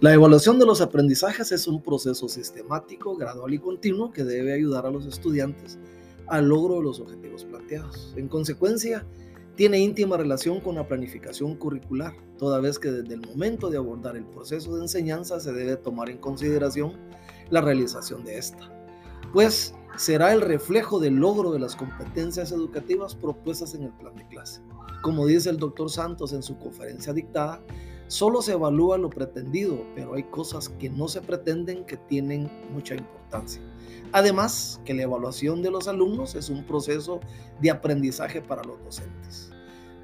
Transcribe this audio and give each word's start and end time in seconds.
La 0.00 0.12
evaluación 0.12 0.58
de 0.58 0.66
los 0.66 0.80
aprendizajes 0.80 1.52
es 1.52 1.68
un 1.68 1.80
proceso 1.80 2.28
sistemático, 2.28 3.16
gradual 3.16 3.54
y 3.54 3.58
continuo 3.58 4.10
que 4.10 4.24
debe 4.24 4.52
ayudar 4.52 4.86
a 4.86 4.90
los 4.90 5.06
estudiantes 5.06 5.78
al 6.26 6.48
logro 6.48 6.76
de 6.76 6.82
los 6.82 7.00
objetivos 7.00 7.44
planteados. 7.44 8.12
En 8.16 8.28
consecuencia, 8.28 9.06
tiene 9.54 9.78
íntima 9.78 10.16
relación 10.16 10.60
con 10.60 10.74
la 10.74 10.88
planificación 10.88 11.54
curricular, 11.54 12.12
toda 12.38 12.60
vez 12.60 12.78
que 12.78 12.90
desde 12.90 13.14
el 13.14 13.20
momento 13.20 13.70
de 13.70 13.76
abordar 13.76 14.16
el 14.16 14.24
proceso 14.24 14.74
de 14.74 14.82
enseñanza 14.82 15.38
se 15.38 15.52
debe 15.52 15.76
tomar 15.76 16.10
en 16.10 16.18
consideración 16.18 16.94
la 17.50 17.60
realización 17.60 18.24
de 18.24 18.38
esta, 18.38 18.68
pues 19.32 19.74
será 19.96 20.32
el 20.32 20.40
reflejo 20.40 20.98
del 20.98 21.14
logro 21.14 21.52
de 21.52 21.60
las 21.60 21.76
competencias 21.76 22.50
educativas 22.50 23.14
propuestas 23.14 23.74
en 23.74 23.84
el 23.84 23.92
plan 23.92 24.16
de 24.16 24.26
clase. 24.26 24.60
Como 25.02 25.24
dice 25.24 25.50
el 25.50 25.58
doctor 25.58 25.88
Santos 25.88 26.32
en 26.32 26.42
su 26.42 26.58
conferencia 26.58 27.12
dictada, 27.12 27.60
solo 28.08 28.42
se 28.42 28.52
evalúa 28.52 28.98
lo 28.98 29.10
pretendido, 29.10 29.84
pero 29.94 30.14
hay 30.14 30.24
cosas 30.24 30.68
que 30.68 30.90
no 30.90 31.08
se 31.08 31.20
pretenden 31.20 31.84
que 31.84 31.96
tienen 31.96 32.50
mucha 32.72 32.94
importancia. 32.94 33.62
Además, 34.12 34.80
que 34.84 34.94
la 34.94 35.02
evaluación 35.02 35.62
de 35.62 35.70
los 35.70 35.88
alumnos 35.88 36.34
es 36.34 36.48
un 36.48 36.64
proceso 36.64 37.20
de 37.60 37.70
aprendizaje 37.70 38.40
para 38.40 38.62
los 38.62 38.82
docentes. 38.84 39.50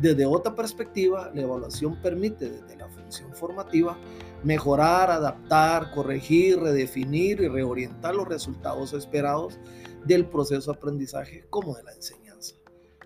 Desde 0.00 0.26
otra 0.26 0.54
perspectiva, 0.54 1.30
la 1.34 1.42
evaluación 1.42 2.00
permite 2.00 2.48
desde 2.48 2.76
la 2.76 2.88
función 2.88 3.34
formativa 3.34 3.98
mejorar, 4.44 5.10
adaptar, 5.10 5.90
corregir, 5.92 6.60
redefinir 6.60 7.40
y 7.40 7.48
reorientar 7.48 8.14
los 8.14 8.28
resultados 8.28 8.92
esperados 8.92 9.58
del 10.06 10.26
proceso 10.26 10.72
de 10.72 10.78
aprendizaje 10.78 11.44
como 11.50 11.74
de 11.74 11.82
la 11.82 11.92
enseñanza. 11.92 12.27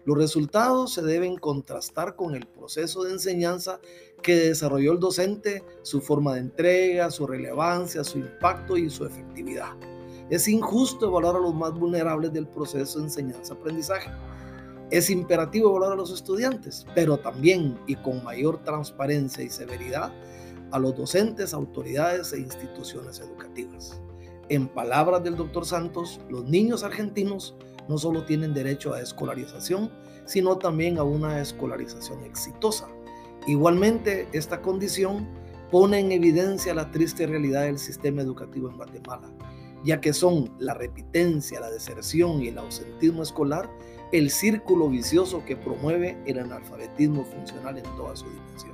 Los 0.04 0.18
resultados 0.18 0.94
se 0.94 1.02
deben 1.02 1.36
contrastar 1.36 2.16
con 2.16 2.34
el 2.34 2.46
proceso 2.46 3.04
de 3.04 3.12
enseñanza 3.12 3.78
que 4.20 4.34
desarrolló 4.34 4.92
el 4.92 4.98
docente, 4.98 5.62
su 5.82 6.00
forma 6.00 6.34
de 6.34 6.40
entrega, 6.40 7.10
su 7.10 7.26
relevancia, 7.26 8.02
su 8.02 8.18
impacto 8.18 8.76
y 8.76 8.90
su 8.90 9.04
efectividad. 9.04 9.76
Es 10.28 10.48
injusto 10.48 11.06
evaluar 11.06 11.36
a 11.36 11.40
los 11.40 11.54
más 11.54 11.72
vulnerables 11.74 12.32
del 12.32 12.48
proceso 12.48 12.98
de 12.98 13.04
enseñanza-aprendizaje. 13.04 14.10
Es 14.90 15.08
imperativo 15.08 15.70
evaluar 15.70 15.92
a 15.92 15.96
los 15.96 16.12
estudiantes, 16.12 16.84
pero 16.94 17.18
también 17.18 17.78
y 17.86 17.94
con 17.96 18.24
mayor 18.24 18.62
transparencia 18.64 19.44
y 19.44 19.50
severidad 19.50 20.12
a 20.72 20.78
los 20.78 20.96
docentes, 20.96 21.54
autoridades 21.54 22.32
e 22.32 22.40
instituciones 22.40 23.20
educativas. 23.20 24.00
En 24.48 24.68
palabras 24.68 25.22
del 25.22 25.36
doctor 25.36 25.64
Santos, 25.64 26.20
los 26.28 26.44
niños 26.44 26.82
argentinos 26.82 27.54
no 27.88 27.98
solo 27.98 28.24
tienen 28.24 28.54
derecho 28.54 28.94
a 28.94 29.00
escolarización, 29.00 29.90
sino 30.24 30.58
también 30.58 30.98
a 30.98 31.02
una 31.02 31.40
escolarización 31.40 32.24
exitosa. 32.24 32.88
Igualmente, 33.46 34.28
esta 34.32 34.60
condición 34.60 35.28
pone 35.70 35.98
en 35.98 36.12
evidencia 36.12 36.74
la 36.74 36.90
triste 36.90 37.26
realidad 37.26 37.62
del 37.62 37.78
sistema 37.78 38.22
educativo 38.22 38.68
en 38.68 38.76
Guatemala, 38.76 39.32
ya 39.84 40.00
que 40.00 40.12
son 40.12 40.52
la 40.58 40.74
repitencia, 40.74 41.60
la 41.60 41.70
deserción 41.70 42.42
y 42.42 42.48
el 42.48 42.58
ausentismo 42.58 43.22
escolar 43.22 43.68
el 44.12 44.30
círculo 44.30 44.88
vicioso 44.88 45.42
que 45.44 45.56
promueve 45.56 46.18
el 46.26 46.38
analfabetismo 46.38 47.24
funcional 47.24 47.78
en 47.78 47.96
toda 47.96 48.14
su 48.14 48.26
dimensión. 48.26 48.72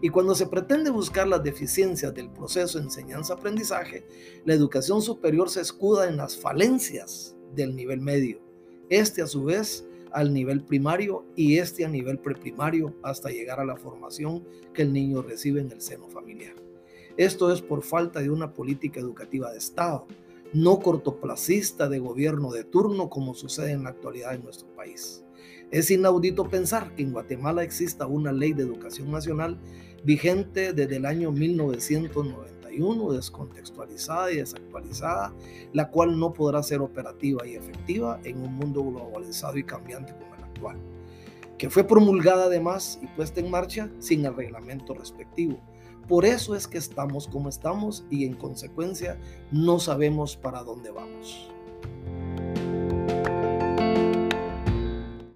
Y 0.00 0.08
cuando 0.08 0.34
se 0.34 0.46
pretende 0.46 0.90
buscar 0.90 1.28
las 1.28 1.42
deficiencias 1.42 2.12
del 2.14 2.30
proceso 2.30 2.78
enseñanza-aprendizaje, 2.78 4.06
la 4.44 4.54
educación 4.54 5.00
superior 5.02 5.48
se 5.50 5.60
escuda 5.60 6.08
en 6.08 6.16
las 6.16 6.36
falencias 6.36 7.36
del 7.56 7.74
nivel 7.74 8.00
medio, 8.00 8.40
este 8.90 9.22
a 9.22 9.26
su 9.26 9.44
vez 9.44 9.86
al 10.12 10.32
nivel 10.32 10.62
primario 10.62 11.24
y 11.34 11.58
este 11.58 11.84
a 11.84 11.88
nivel 11.88 12.18
preprimario 12.18 12.94
hasta 13.02 13.30
llegar 13.30 13.60
a 13.60 13.64
la 13.64 13.76
formación 13.76 14.44
que 14.72 14.82
el 14.82 14.92
niño 14.92 15.22
recibe 15.22 15.60
en 15.60 15.70
el 15.72 15.80
seno 15.80 16.08
familiar. 16.08 16.54
Esto 17.16 17.52
es 17.52 17.62
por 17.62 17.82
falta 17.82 18.20
de 18.20 18.30
una 18.30 18.52
política 18.52 19.00
educativa 19.00 19.50
de 19.50 19.58
Estado, 19.58 20.06
no 20.52 20.78
cortoplacista 20.78 21.88
de 21.88 21.98
gobierno 21.98 22.52
de 22.52 22.64
turno 22.64 23.10
como 23.10 23.34
sucede 23.34 23.72
en 23.72 23.82
la 23.84 23.90
actualidad 23.90 24.34
en 24.34 24.44
nuestro 24.44 24.68
país. 24.74 25.24
Es 25.70 25.90
inaudito 25.90 26.48
pensar 26.48 26.94
que 26.94 27.02
en 27.02 27.12
Guatemala 27.12 27.64
exista 27.64 28.06
una 28.06 28.32
ley 28.32 28.52
de 28.52 28.62
educación 28.62 29.10
nacional 29.10 29.58
vigente 30.04 30.72
desde 30.72 30.96
el 30.96 31.06
año 31.06 31.32
1991, 32.78 33.12
descontextualizada 33.12 34.32
y 34.32 34.36
desactualizada, 34.36 35.34
la 35.72 35.90
cual 35.90 36.18
no 36.18 36.32
podrá 36.32 36.62
ser 36.62 36.80
operativa 36.80 37.46
y 37.46 37.54
efectiva 37.54 38.20
en 38.24 38.42
un 38.42 38.54
mundo 38.54 38.82
globalizado 38.82 39.58
y 39.58 39.64
cambiante 39.64 40.12
como 40.14 40.34
el 40.34 40.44
actual, 40.44 40.78
que 41.58 41.70
fue 41.70 41.84
promulgada 41.84 42.44
además 42.44 42.98
y 43.02 43.06
puesta 43.08 43.40
en 43.40 43.50
marcha 43.50 43.90
sin 43.98 44.24
el 44.24 44.34
reglamento 44.34 44.94
respectivo 44.94 45.60
por 46.08 46.24
eso 46.24 46.54
es 46.54 46.68
que 46.68 46.78
estamos 46.78 47.26
como 47.26 47.48
estamos 47.48 48.04
y 48.10 48.24
en 48.24 48.34
consecuencia 48.34 49.18
no 49.50 49.80
sabemos 49.80 50.36
para 50.36 50.62
dónde 50.62 50.90
vamos. 50.90 51.50